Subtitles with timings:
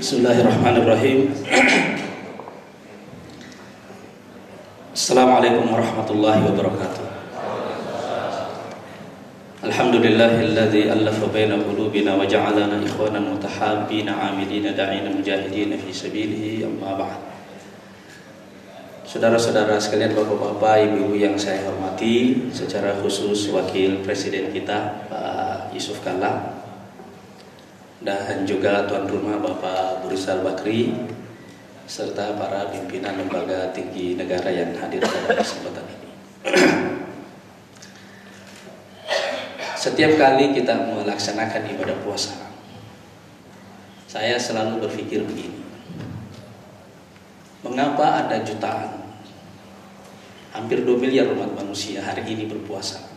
[0.00, 1.28] Bismillahirrahmanirrahim.
[4.96, 7.04] Assalamualaikum warahmatullahi wabarakatuh.
[9.60, 17.20] Alhamdulillahilladzi allafa baina qulubina wa ja'alana ikhwanan mutahabbina 'amilina da'ina mujahidina fi sabilihi amma ba'd.
[19.04, 26.59] Saudara-saudara sekalian, Bapak-bapak, Ibu-ibu yang saya hormati, secara khusus Wakil Presiden kita Pak Yusuf Kalla
[28.00, 30.96] dan juga tuan rumah Bapak Burisal Bakri
[31.84, 36.08] serta para pimpinan lembaga tinggi negara yang hadir pada kesempatan ini.
[39.84, 42.32] Setiap kali kita melaksanakan ibadah puasa,
[44.08, 45.60] saya selalu berpikir begini.
[47.60, 49.04] Mengapa ada jutaan,
[50.56, 53.09] hampir 2 miliar umat manusia hari ini berpuasa?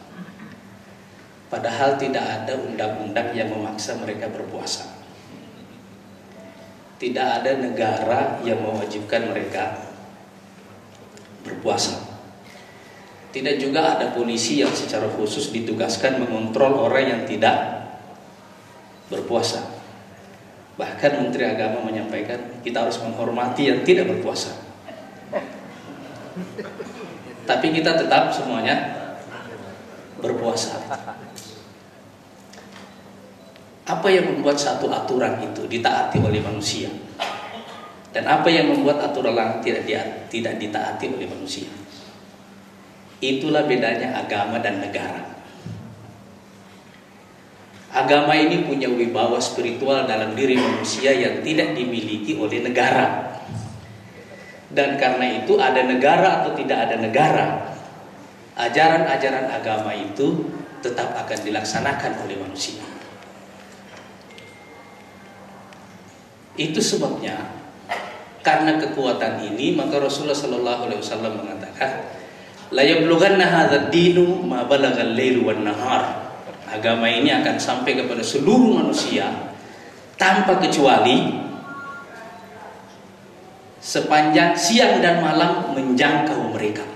[1.53, 4.89] Padahal tidak ada undang-undang yang memaksa mereka berpuasa.
[6.97, 9.93] Tidak ada negara yang mewajibkan mereka
[11.45, 12.09] berpuasa.
[13.29, 17.85] Tidak juga ada polisi yang secara khusus ditugaskan mengontrol orang yang tidak
[19.13, 19.61] berpuasa.
[20.81, 24.57] Bahkan Menteri Agama menyampaikan kita harus menghormati yang tidak berpuasa.
[27.45, 29.05] Tapi kita tetap semuanya
[30.17, 30.81] berpuasa.
[33.83, 36.87] Apa yang membuat satu aturan itu ditaati oleh manusia?
[38.15, 39.83] Dan apa yang membuat aturan tidak
[40.31, 41.67] tidak ditaati oleh manusia?
[43.19, 45.35] Itulah bedanya agama dan negara.
[47.93, 53.35] Agama ini punya wibawa spiritual dalam diri manusia yang tidak dimiliki oleh negara.
[54.73, 57.45] Dan karena itu ada negara atau tidak ada negara,
[58.57, 60.49] ajaran-ajaran agama itu
[60.81, 62.92] tetap akan dilaksanakan oleh manusia.
[66.53, 67.49] Itu sebabnya
[68.43, 71.91] karena kekuatan ini maka Rasulullah Shallallahu Alaihi Wasallam mengatakan,
[72.69, 76.21] la yablughanna hadzal dinu ma balagal lailu wan nahar.
[76.69, 79.29] Agama ini akan sampai kepada seluruh manusia
[80.17, 81.37] tanpa kecuali
[83.77, 86.92] sepanjang siang dan malam menjangkau mereka.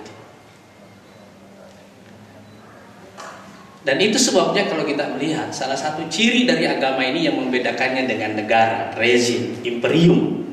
[3.85, 8.35] Dan itu sebabnya kalau kita melihat salah satu ciri dari agama ini yang membedakannya dengan
[8.35, 10.43] negara, rezim, imperium,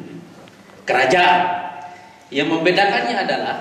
[0.84, 1.64] kerajaan.
[2.30, 3.56] Yang membedakannya adalah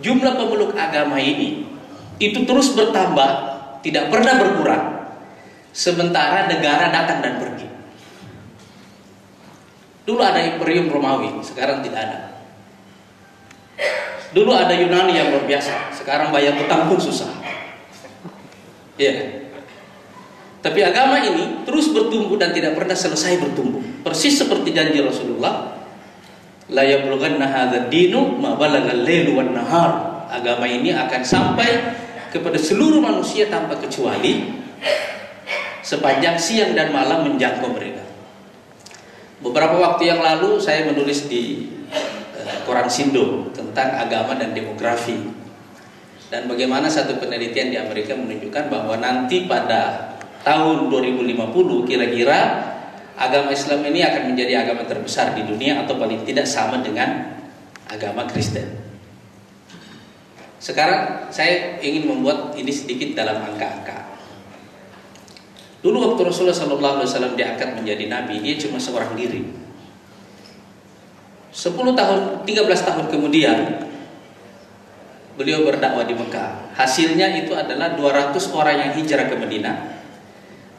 [0.00, 1.66] jumlah pemeluk agama ini
[2.18, 3.30] itu terus bertambah,
[3.86, 4.84] tidak pernah berkurang.
[5.70, 7.68] Sementara negara datang dan pergi.
[10.08, 12.18] Dulu ada imperium Romawi, sekarang tidak ada.
[14.34, 17.37] Dulu ada Yunani yang luar biasa, sekarang bayar utang pun susah.
[18.98, 19.14] Ya.
[20.58, 24.02] Tapi agama ini terus bertumbuh dan tidak pernah selesai bertumbuh.
[24.02, 25.86] Persis seperti janji Rasulullah,
[26.68, 26.82] la
[27.86, 28.42] dinu
[29.54, 29.90] nahar.
[30.28, 31.70] Agama ini akan sampai
[32.28, 34.60] kepada seluruh manusia tanpa kecuali
[35.80, 38.04] sepanjang siang dan malam menjangkau mereka.
[39.40, 45.37] Beberapa waktu yang lalu saya menulis di uh, koran Sindo tentang agama dan demografi
[46.28, 50.12] dan bagaimana satu penelitian di Amerika menunjukkan bahwa nanti pada
[50.44, 52.38] tahun 2050 kira-kira
[53.16, 57.40] agama Islam ini akan menjadi agama terbesar di dunia atau paling tidak sama dengan
[57.88, 58.76] agama Kristen.
[60.60, 64.20] Sekarang saya ingin membuat ini sedikit dalam angka-angka.
[65.80, 69.46] Dulu waktu Rasulullah SAW diangkat menjadi nabi, dia cuma seorang diri.
[71.54, 73.87] 10 tahun, 13 tahun kemudian
[75.38, 76.74] beliau berdakwah di Mekah.
[76.74, 79.76] Hasilnya itu adalah 200 orang yang hijrah ke Madinah,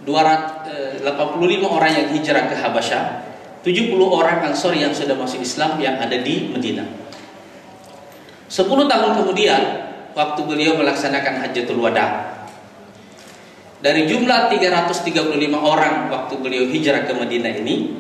[0.04, 3.04] 285 orang yang hijrah ke Habasyah,
[3.64, 6.88] 70 orang Ansor yang sudah masuk Islam yang ada di Madinah.
[8.52, 9.62] 10 tahun kemudian,
[10.12, 12.36] waktu beliau melaksanakan Hajjatul Wada,
[13.80, 17.96] dari jumlah 335 orang waktu beliau hijrah ke Madinah ini,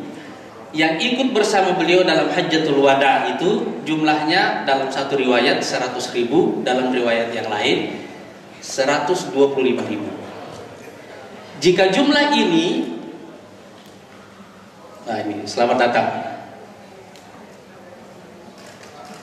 [0.69, 6.93] yang ikut bersama beliau dalam Hajjatul Wada itu jumlahnya dalam satu riwayat 100 ribu, dalam
[6.93, 7.97] riwayat yang lain
[8.61, 9.33] 125
[9.89, 10.09] ribu.
[11.59, 12.95] Jika jumlah ini,
[15.09, 16.07] nah ini selamat datang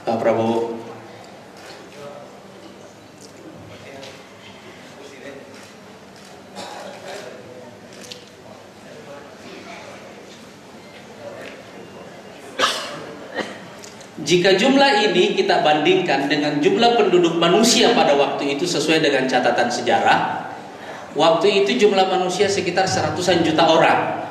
[0.05, 0.76] Pak Prabowo.
[14.27, 19.71] Jika jumlah ini kita bandingkan dengan jumlah penduduk manusia pada waktu itu sesuai dengan catatan
[19.71, 20.51] sejarah,
[21.15, 24.27] waktu itu jumlah manusia sekitar seratusan juta orang.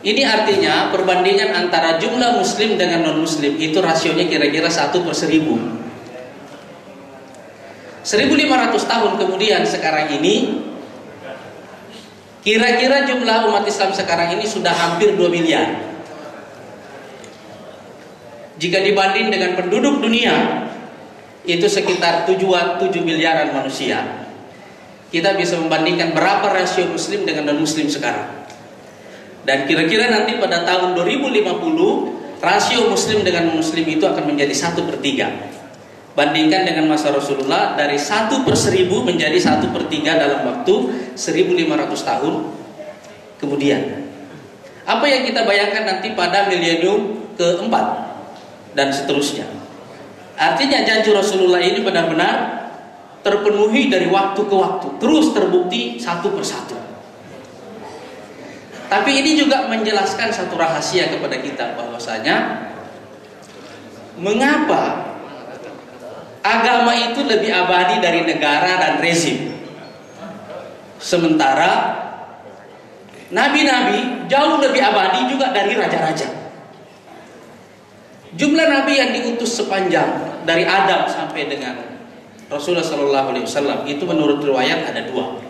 [0.00, 5.60] Ini artinya perbandingan antara jumlah muslim dengan non muslim itu rasionya kira-kira satu per seribu.
[8.06, 10.62] 1500 tahun kemudian sekarang ini
[12.40, 15.95] kira-kira jumlah umat Islam sekarang ini sudah hampir 2 miliar.
[18.56, 20.64] Jika dibanding dengan penduduk dunia
[21.46, 24.26] itu sekitar 7, 7 miliaran manusia.
[25.12, 28.48] Kita bisa membandingkan berapa rasio muslim dengan non muslim sekarang.
[29.46, 34.98] Dan kira-kira nanti pada tahun 2050 rasio muslim dengan muslim itu akan menjadi satu per
[34.98, 35.30] tiga.
[36.16, 40.74] Bandingkan dengan masa Rasulullah dari satu per seribu menjadi satu per tiga dalam waktu
[41.14, 42.34] 1500 tahun
[43.38, 43.80] kemudian.
[44.88, 48.05] Apa yang kita bayangkan nanti pada milenium keempat
[48.76, 49.48] dan seterusnya.
[50.36, 52.68] Artinya janji Rasulullah ini benar-benar
[53.24, 56.76] terpenuhi dari waktu ke waktu, terus terbukti satu persatu.
[58.86, 62.68] Tapi ini juga menjelaskan satu rahasia kepada kita bahwasanya
[64.14, 65.10] mengapa
[66.46, 69.58] agama itu lebih abadi dari negara dan rezim.
[71.02, 71.98] Sementara
[73.34, 76.45] nabi-nabi jauh lebih abadi juga dari raja-raja.
[78.36, 81.80] Jumlah nabi yang diutus sepanjang dari Adam sampai dengan
[82.52, 85.40] Rasulullah Shallallahu Alaihi Wasallam itu menurut riwayat ada dua.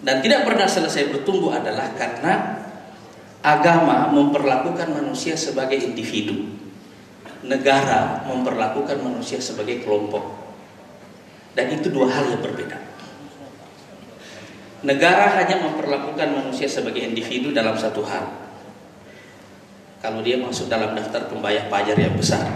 [0.00, 2.64] dan tidak pernah selesai bertumbuh adalah karena
[3.40, 6.60] agama memperlakukan manusia sebagai individu
[7.44, 10.36] negara memperlakukan manusia sebagai kelompok.
[11.56, 12.78] Dan itu dua hal yang berbeda.
[14.80, 18.32] Negara hanya memperlakukan manusia sebagai individu dalam satu hal.
[20.00, 22.48] Kalau dia masuk dalam daftar pembayar pajak yang besar.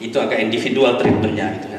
[0.00, 1.77] Itu agak individual treatmentnya itu kan.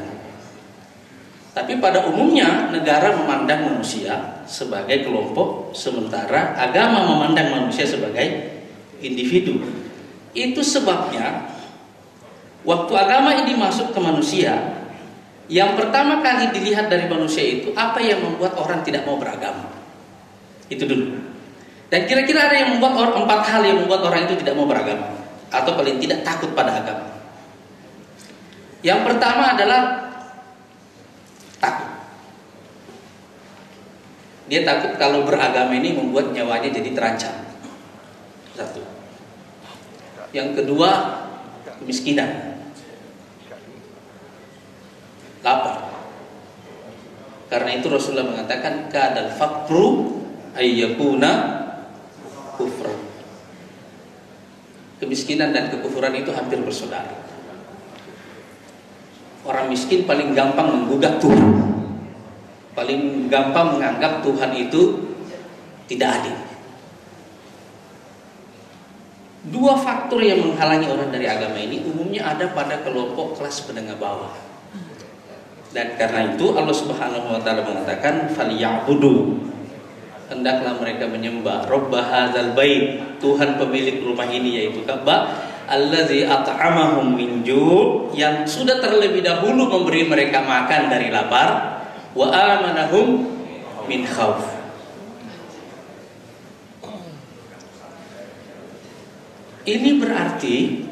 [1.50, 8.54] Tapi pada umumnya negara memandang manusia sebagai kelompok, sementara agama memandang manusia sebagai
[9.02, 9.58] individu.
[10.30, 11.50] Itu sebabnya
[12.62, 14.78] waktu agama ini masuk ke manusia,
[15.50, 19.66] yang pertama kali dilihat dari manusia itu apa yang membuat orang tidak mau beragama.
[20.70, 21.18] Itu dulu.
[21.90, 25.10] Dan kira-kira ada yang membuat orang empat hal yang membuat orang itu tidak mau beragama
[25.50, 27.10] atau paling tidak takut pada agama.
[28.86, 29.82] Yang pertama adalah
[31.58, 31.90] takut.
[34.50, 37.30] Dia takut kalau beragama ini membuat nyawanya jadi terancam.
[38.58, 38.82] Satu.
[40.34, 40.90] Yang kedua,
[41.78, 42.58] kemiskinan.
[45.46, 45.86] Lapar.
[47.46, 50.18] Karena itu Rasulullah mengatakan kadal fakru
[50.58, 51.30] ayyakuna
[52.58, 52.94] kufra.
[54.98, 57.22] Kemiskinan dan kekufuran itu hampir bersaudara.
[59.46, 61.79] Orang miskin paling gampang menggugat Tuhan.
[62.80, 65.12] Paling gampang menganggap Tuhan itu
[65.84, 66.36] tidak adil.
[69.52, 74.32] Dua faktor yang menghalangi orang dari agama ini umumnya ada pada kelompok kelas menengah bawah.
[75.76, 79.44] Dan karena itu Allah Subhanahu wa taala mengatakan falyabudu
[80.32, 85.36] hendaklah mereka menyembah Rabb hadzal bait Tuhan pemilik rumah ini yaitu Ka'bah
[85.68, 87.44] allazi at'amahum min
[88.16, 91.69] yang sudah terlebih dahulu memberi mereka makan dari lapar
[92.16, 93.30] wa amanahum
[93.86, 94.60] min khauf
[99.60, 100.88] Ini berarti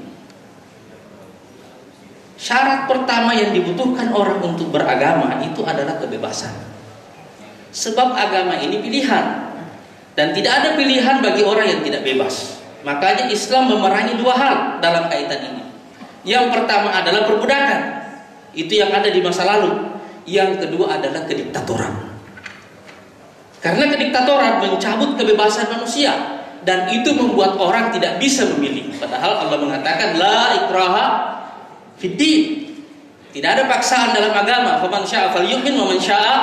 [2.37, 6.53] syarat pertama yang dibutuhkan orang untuk beragama itu adalah kebebasan.
[7.73, 9.51] Sebab agama ini pilihan
[10.15, 12.61] dan tidak ada pilihan bagi orang yang tidak bebas.
[12.85, 15.65] Makanya Islam memerangi dua hal dalam kaitan ini.
[16.29, 17.81] Yang pertama adalah perbudakan.
[18.55, 19.98] Itu yang ada di masa lalu.
[20.29, 21.95] Yang kedua adalah kediktatoran.
[23.65, 26.13] Karena kediktatoran mencabut kebebasan manusia
[26.63, 28.93] dan itu membuat orang tidak bisa memilih.
[29.01, 31.07] Padahal Allah mengatakan la ikraha
[31.97, 32.69] fiddin.
[33.29, 34.81] Tidak ada paksaan dalam agama.
[34.85, 36.37] Faman syaa falyu'min wa man syaa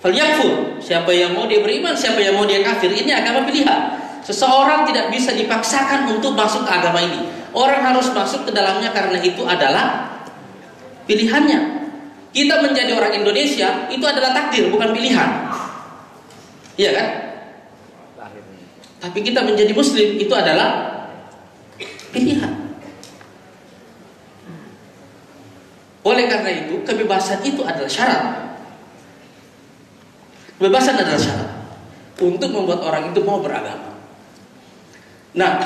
[0.00, 0.80] falyakfur.
[0.80, 2.88] Siapa yang mau dia beriman, siapa yang mau dia kafir.
[2.88, 4.00] Ini agama pilihan.
[4.24, 7.24] Seseorang tidak bisa dipaksakan untuk masuk ke agama ini.
[7.54, 10.18] Orang harus masuk ke dalamnya karena itu adalah
[11.08, 11.77] pilihannya.
[12.28, 15.30] Kita menjadi orang Indonesia itu adalah takdir, bukan pilihan.
[16.78, 17.08] Iya kan?
[18.98, 21.00] Tapi kita menjadi muslim itu adalah
[22.10, 22.52] pilihan.
[26.02, 28.22] Oleh karena itu, kebebasan itu adalah syarat.
[30.58, 31.50] Kebebasan adalah syarat
[32.18, 33.94] untuk membuat orang itu mau beragama.
[35.38, 35.62] Nah,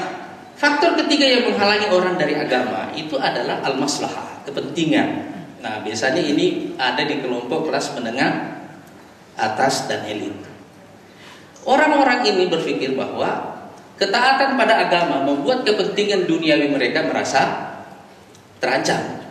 [0.60, 5.31] faktor ketiga yang menghalangi orang dari agama itu adalah al-maslahah, kepentingan.
[5.62, 8.60] Nah, biasanya ini ada di kelompok kelas menengah
[9.38, 10.34] atas dan elit.
[11.62, 13.62] Orang-orang ini berpikir bahwa
[13.94, 17.72] ketaatan pada agama membuat kepentingan duniawi mereka merasa
[18.58, 19.22] terancam.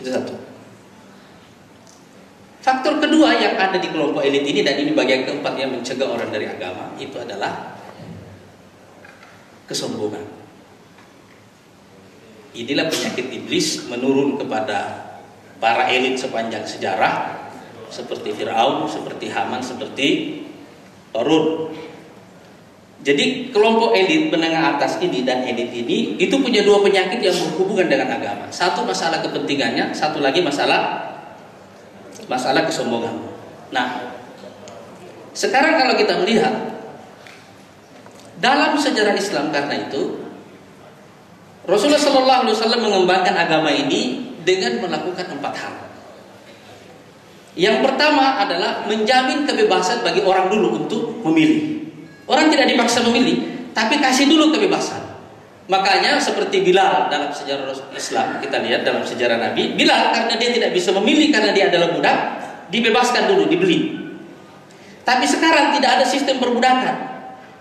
[0.00, 0.34] Itu satu.
[2.64, 6.32] Faktor kedua yang ada di kelompok elit ini dan ini bagian keempat yang mencegah orang
[6.32, 7.76] dari agama itu adalah
[9.68, 10.24] kesombongan.
[12.54, 15.10] Inilah penyakit iblis menurun kepada
[15.58, 17.34] para elit sepanjang sejarah
[17.90, 20.40] seperti Firaun, seperti Haman, seperti
[21.14, 21.70] Korun.
[23.04, 27.86] Jadi kelompok elit menengah atas ini dan elit ini itu punya dua penyakit yang berhubungan
[27.86, 28.48] dengan agama.
[28.48, 31.12] Satu masalah kepentingannya, satu lagi masalah
[32.24, 33.12] masalah kesombongan.
[33.76, 34.16] Nah,
[35.36, 36.54] sekarang kalau kita melihat
[38.40, 40.23] dalam sejarah Islam karena itu
[41.64, 45.74] Rasulullah Shallallahu Alaihi Wasallam mengembangkan agama ini dengan melakukan empat hal.
[47.54, 51.86] Yang pertama adalah menjamin kebebasan bagi orang dulu untuk memilih.
[52.28, 55.00] Orang tidak dipaksa memilih, tapi kasih dulu kebebasan.
[55.64, 60.70] Makanya seperti Bilal dalam sejarah Islam, kita lihat dalam sejarah Nabi, Bilal karena dia tidak
[60.76, 62.18] bisa memilih karena dia adalah budak,
[62.68, 63.96] dibebaskan dulu, dibeli.
[65.04, 67.13] Tapi sekarang tidak ada sistem perbudakan.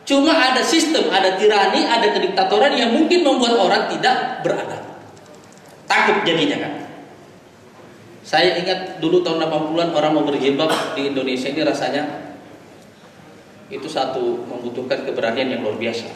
[0.04, 5.00] Cuma ada sistem, ada tirani, ada kediktatoran yang mungkin membuat orang tidak beragama.
[5.88, 6.74] Takut jadinya kan.
[8.24, 12.04] Saya ingat dulu tahun 80-an orang mau berjilbab di Indonesia ini rasanya
[13.72, 16.08] itu satu membutuhkan keberanian yang luar biasa.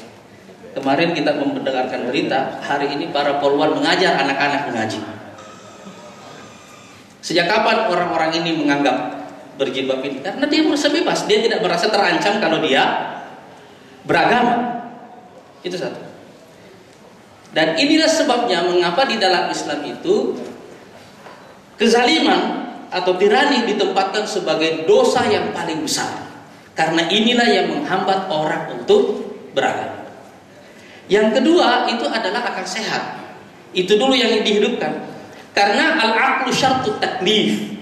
[0.76, 5.00] Kemarin kita mendengarkan berita, hari ini para poluan mengajar anak-anak mengaji.
[7.24, 9.26] Sejak kapan orang-orang ini menganggap
[9.58, 10.22] berjilbab ini?
[10.22, 13.17] Karena dia merasa bebas, dia tidak merasa terancam kalau dia
[14.08, 14.88] beragama.
[15.62, 16.00] Itu satu.
[17.52, 20.36] Dan inilah sebabnya mengapa di dalam Islam itu
[21.78, 26.26] Kezaliman atau tirani ditempatkan sebagai dosa yang paling besar.
[26.74, 29.22] Karena inilah yang menghambat orang untuk
[29.54, 30.10] beragama.
[31.06, 33.22] Yang kedua itu adalah akal sehat.
[33.78, 35.06] Itu dulu yang dihidupkan.
[35.54, 37.78] Karena al-aqlu syartut taklif.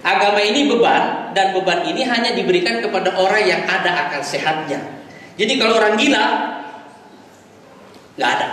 [0.00, 4.99] Agama ini beban dan beban ini hanya diberikan kepada orang yang ada akal sehatnya.
[5.40, 6.24] Jadi kalau orang gila
[8.20, 8.48] nggak ada.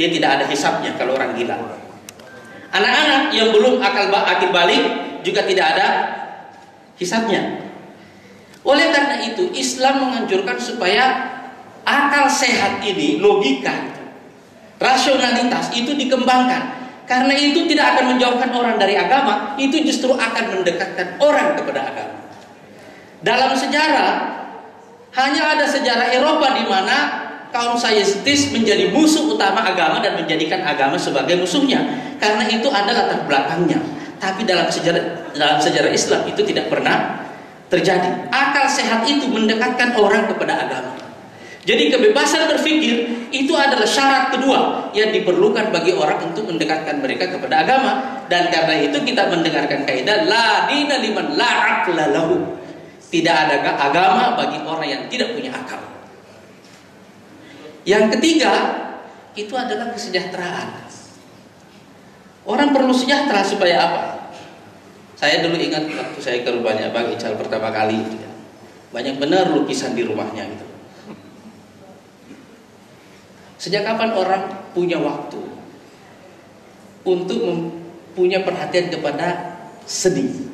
[0.00, 1.56] Dia tidak ada hisapnya kalau orang gila.
[2.72, 4.84] Anak-anak yang belum akal akil balik
[5.20, 5.86] juga tidak ada
[6.96, 7.68] hisapnya.
[8.64, 11.04] Oleh karena itu Islam menganjurkan supaya
[11.84, 13.92] akal sehat ini, logika
[14.80, 16.88] rasionalitas itu dikembangkan.
[17.06, 22.18] Karena itu tidak akan menjauhkan orang dari agama, itu justru akan mendekatkan orang kepada agama.
[23.22, 24.45] Dalam sejarah
[25.16, 31.00] hanya ada sejarah Eropa di mana kaum saintis menjadi musuh utama agama dan menjadikan agama
[31.00, 31.80] sebagai musuhnya.
[32.20, 33.80] Karena itu ada latar belakangnya.
[34.20, 37.24] Tapi dalam sejarah dalam sejarah Islam itu tidak pernah
[37.72, 38.28] terjadi.
[38.28, 40.92] Akal sehat itu mendekatkan orang kepada agama.
[41.66, 47.64] Jadi kebebasan berpikir itu adalah syarat kedua yang diperlukan bagi orang untuk mendekatkan mereka kepada
[47.64, 48.22] agama.
[48.28, 52.65] Dan karena itu kita mendengarkan kaidah la dina liman la aqla lahu
[53.10, 55.86] tidak ada agama bagi orang yang tidak punya akal
[57.86, 58.52] yang ketiga
[59.38, 60.90] itu adalah kesejahteraan.
[62.42, 64.02] Orang perlu sejahtera supaya apa?
[65.14, 68.30] Saya dulu ingat waktu saya ke rumahnya Bang Ical pertama kali ya.
[68.90, 70.66] Banyak benar lukisan di rumahnya gitu.
[73.56, 74.42] Sejak kapan orang
[74.74, 75.40] punya waktu
[77.06, 77.38] untuk
[78.18, 80.45] punya perhatian kepada sedih?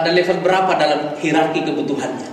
[0.00, 2.24] Pada level berapa dalam hierarki kebutuhannya?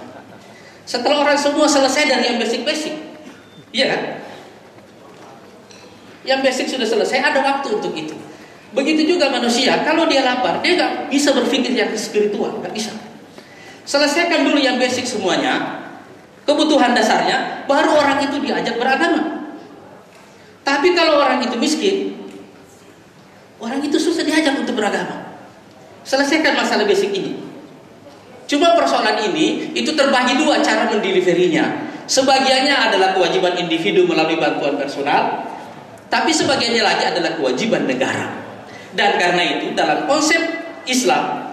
[0.87, 2.95] Setelah orang semua selesai dari yang basic-basic.
[3.75, 4.01] Iya kan?
[6.23, 8.15] Yang basic sudah selesai, ada waktu untuk itu.
[8.71, 12.95] Begitu juga manusia, kalau dia lapar, dia nggak bisa berpikir yang spiritual, nggak bisa.
[13.83, 15.83] Selesaikan dulu yang basic semuanya,
[16.47, 19.51] kebutuhan dasarnya, baru orang itu diajak beragama.
[20.63, 22.15] Tapi kalau orang itu miskin,
[23.59, 25.35] orang itu susah diajak untuk beragama.
[26.07, 27.46] Selesaikan masalah basic ini.
[28.47, 31.91] Cuma persoalan ini itu terbagi dua cara mendeliverinya.
[32.07, 35.43] Sebagiannya adalah kewajiban individu melalui bantuan personal,
[36.07, 38.31] tapi sebagiannya lagi adalah kewajiban negara.
[38.95, 40.39] Dan karena itu dalam konsep
[40.87, 41.51] Islam,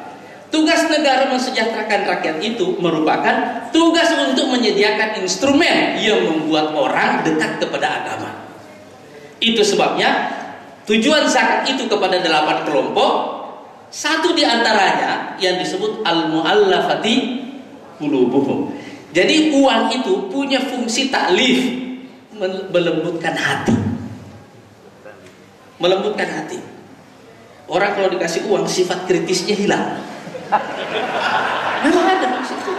[0.55, 8.07] tugas negara mensejahterakan rakyat itu merupakan tugas untuk menyediakan instrumen yang membuat orang dekat kepada
[8.07, 8.31] agama.
[9.43, 10.31] Itu sebabnya
[10.87, 13.34] tujuan zakat itu kepada delapan kelompok.
[13.95, 17.15] Satu di antaranya yang disebut al-muallafati
[18.03, 18.75] qulubuhum.
[19.15, 21.63] Jadi uang itu punya fungsi taklif
[22.75, 23.71] melembutkan hati.
[25.79, 26.59] Melembutkan hati.
[27.71, 30.03] Orang kalau dikasih uang sifat kritisnya hilang.
[31.87, 32.75] Memang ada maksud itu.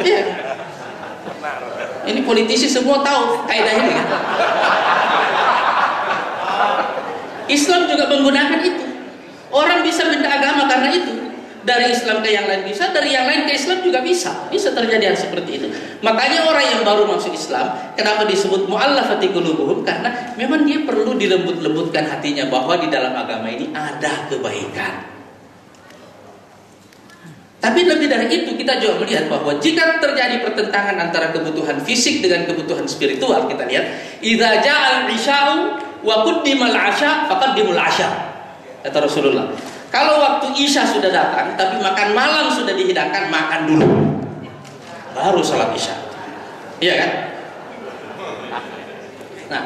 [0.00, 0.20] Iya.
[2.08, 4.08] Ini politisi semua tahu kaidah ini kan.
[7.52, 8.84] Islam juga menggunakan itu.
[9.52, 11.14] Orang bisa benda agama karena itu.
[11.62, 14.50] Dari Islam ke yang lain bisa, dari yang lain ke Islam juga bisa.
[14.50, 15.66] Bisa terjadi hal seperti itu.
[16.02, 19.86] Makanya orang yang baru masuk Islam, kenapa disebut mu'allafati qulubuhum?
[19.86, 25.12] Karena memang dia perlu dilembut-lembutkan hatinya bahwa di dalam agama ini ada kebaikan.
[27.62, 32.42] Tapi lebih dari itu kita juga melihat bahwa jika terjadi pertentangan antara kebutuhan fisik dengan
[32.42, 35.06] kebutuhan spiritual, kita lihat idza ja'al
[36.02, 38.10] wa quddimal 'asya faqaddimul 'asya.
[38.82, 39.46] Kata Rasulullah.
[39.92, 43.86] Kalau waktu Isya sudah datang tapi makan malam sudah dihidangkan, makan dulu.
[45.12, 45.94] Baru salat Isya.
[46.82, 47.10] Iya kan?
[49.52, 49.62] Nah,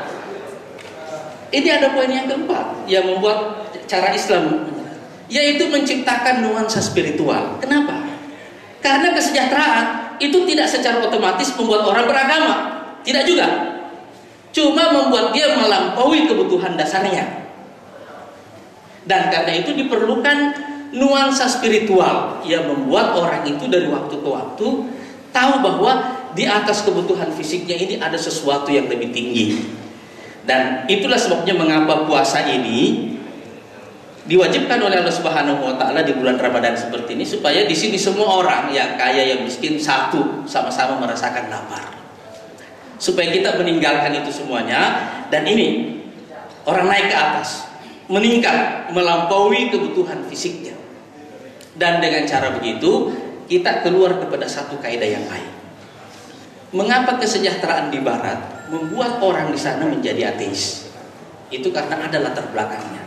[1.54, 4.66] ini ada poin yang keempat yang membuat cara Islam
[5.30, 7.58] yaitu menciptakan nuansa spiritual.
[7.62, 8.02] Kenapa?
[8.82, 12.52] Karena kesejahteraan itu tidak secara otomatis membuat orang beragama,
[13.02, 13.75] tidak juga.
[14.56, 17.44] Cuma membuat dia melampaui kebutuhan dasarnya.
[19.04, 20.56] Dan karena itu diperlukan
[20.96, 24.66] nuansa spiritual yang membuat orang itu dari waktu ke waktu
[25.28, 25.92] tahu bahwa
[26.32, 29.60] di atas kebutuhan fisiknya ini ada sesuatu yang lebih tinggi.
[30.48, 33.12] Dan itulah sebabnya mengapa puasa ini
[34.24, 38.40] diwajibkan oleh Allah Subhanahu wa taala di bulan Ramadan seperti ini supaya di sini semua
[38.40, 42.05] orang yang kaya yang miskin satu sama-sama merasakan lapar.
[42.96, 46.00] Supaya kita meninggalkan itu semuanya dan ini
[46.64, 47.68] orang naik ke atas,
[48.08, 50.74] meningkat, melampaui kebutuhan fisiknya.
[51.76, 53.12] Dan dengan cara begitu
[53.46, 55.52] kita keluar kepada satu kaidah yang lain.
[56.74, 60.90] Mengapa kesejahteraan di barat membuat orang di sana menjadi ateis?
[61.52, 63.06] Itu karena ada latar belakangnya.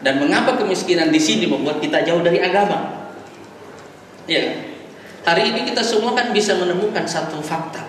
[0.00, 3.12] Dan mengapa kemiskinan di sini membuat kita jauh dari agama?
[4.24, 4.69] Ya,
[5.24, 7.82] hari ini kita semua kan bisa menemukan satu fakta.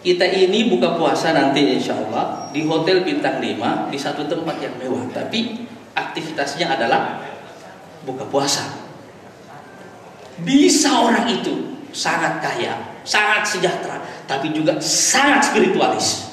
[0.00, 4.72] Kita ini buka puasa nanti insya Allah di hotel bintang 5 di satu tempat yang
[4.80, 7.20] mewah, tapi aktivitasnya adalah
[8.08, 8.64] buka puasa.
[10.40, 16.32] Bisa orang itu sangat kaya, sangat sejahtera, tapi juga sangat spiritualis.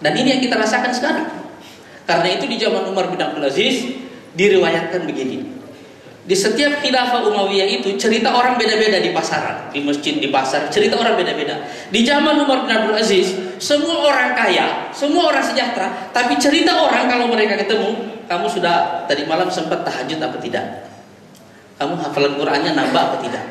[0.00, 1.28] Dan ini yang kita rasakan sekarang.
[2.08, 3.84] Karena itu di zaman Umar bin Abdul Aziz
[4.32, 5.57] diriwayatkan begini.
[6.28, 11.00] Di setiap khilafah Umayyah itu cerita orang beda-beda di pasaran, di masjid, di pasar, cerita
[11.00, 11.56] orang beda-beda.
[11.88, 17.08] Di zaman Umar bin Abdul Aziz, semua orang kaya, semua orang sejahtera, tapi cerita orang
[17.08, 20.64] kalau mereka ketemu, kamu sudah tadi malam sempat tahajud apa tidak?
[21.80, 23.44] Kamu hafalan Qur'annya nambah apa tidak?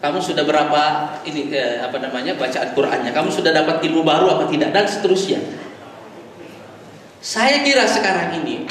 [0.00, 0.82] Kamu sudah berapa
[1.28, 3.12] ini eh, apa namanya bacaan Qur'annya?
[3.12, 4.72] Kamu sudah dapat ilmu baru apa tidak?
[4.72, 5.44] Dan seterusnya.
[7.20, 8.64] Saya kira sekarang ini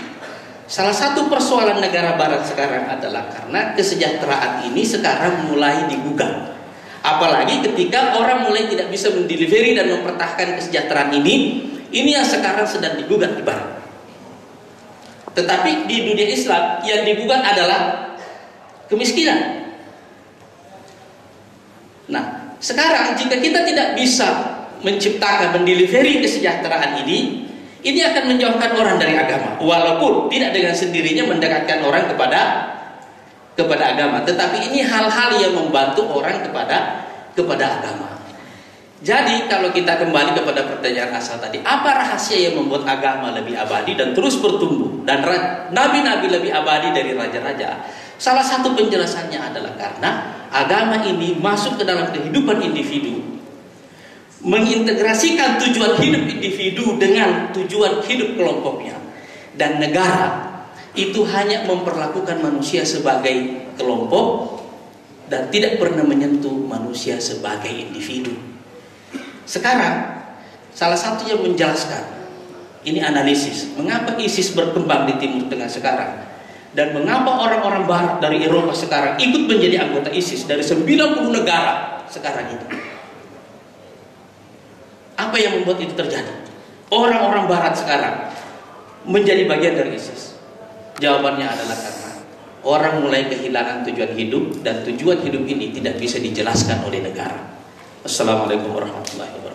[0.67, 6.59] Salah satu persoalan negara barat sekarang adalah karena kesejahteraan ini sekarang mulai digugat.
[6.99, 11.63] Apalagi ketika orang mulai tidak bisa mendelivery dan mempertahankan kesejahteraan ini,
[11.95, 13.79] ini yang sekarang sedang digugat di barat.
[15.39, 18.11] Tetapi di dunia Islam yang digugat adalah
[18.91, 19.71] kemiskinan.
[22.11, 24.27] Nah, sekarang jika kita tidak bisa
[24.83, 27.46] menciptakan mendelivery kesejahteraan ini,
[27.87, 29.55] ini akan menjauhkan orang dari agama.
[29.63, 32.41] Walaupun tidak dengan sendirinya mendekatkan orang kepada
[33.55, 34.21] kepada agama.
[34.27, 38.19] Tetapi ini hal-hal yang membantu orang kepada kepada agama.
[38.97, 43.93] Jadi kalau kita kembali kepada pertanyaan asal tadi apa rahasia yang membuat agama lebih abadi
[43.93, 45.05] dan terus bertumbuh?
[45.05, 45.21] Dan
[45.69, 47.85] nabi-nabi lebih abadi dari raja-raja?
[48.17, 50.11] Salah satu penjelasannya adalah karena
[50.49, 53.36] agama ini masuk ke dalam kehidupan individu
[54.41, 58.97] mengintegrasikan tujuan hidup individu dengan tujuan hidup kelompoknya
[59.57, 60.45] dan negara
[60.93, 64.57] itu hanya memperlakukan manusia sebagai kelompok
[65.29, 68.33] dan tidak pernah menyentuh manusia sebagai individu.
[69.45, 70.25] Sekarang
[70.73, 72.17] salah satu yang menjelaskan
[72.85, 76.11] ini analisis mengapa ISIS berkembang di Timur Tengah sekarang
[76.77, 80.85] dan mengapa orang-orang barat dari Eropa sekarang ikut menjadi anggota ISIS dari 90
[81.33, 82.65] negara sekarang itu.
[85.37, 86.33] Apa yang membuat itu terjadi?
[86.89, 88.33] Orang-orang barat sekarang
[89.05, 90.33] menjadi bagian dari ISIS.
[90.97, 92.09] Jawabannya adalah karena
[92.65, 97.53] orang mulai kehilangan tujuan hidup dan tujuan hidup ini tidak bisa dijelaskan oleh negara.
[98.01, 99.46] Assalamualaikum warahmatullahi wabarakatuh.